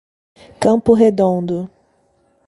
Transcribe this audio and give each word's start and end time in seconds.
Campo 0.59 0.95
Redondo 0.95 1.69